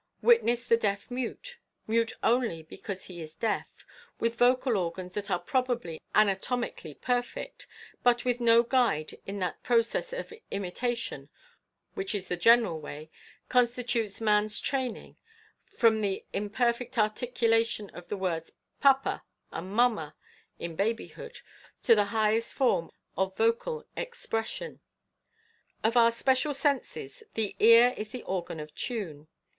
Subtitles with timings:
[0.23, 3.85] Witness the deaf mute— mute only because he is deaf—
[4.19, 7.67] with vocal organs that are probably anatomically perfect,
[8.01, 11.29] but with no guide in that process of imitation
[11.93, 13.11] which, in the general way,
[13.47, 15.17] constitutes man's training,
[15.65, 20.15] from the im perfect articulation of the words 'papa' and 'mamma,'
[20.57, 21.41] in babyhood,
[21.83, 24.79] to the highest form of vocal expression.
[25.83, 29.27] Of our special senses, the ear is the organ of tune.